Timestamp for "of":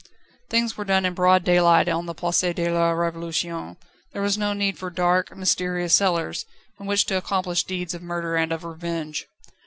7.93-8.01, 8.51-8.63